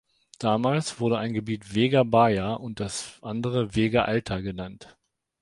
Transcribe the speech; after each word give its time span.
Damals 0.39 0.99
wurde 0.99 1.19
ein 1.19 1.31
Gebiet 1.31 1.75
Vega 1.75 2.01
Baja 2.01 2.55
und 2.55 2.79
das 2.79 3.19
andere 3.21 3.75
Vega 3.75 4.01
Alta 4.05 4.39
genannt. 4.39 4.97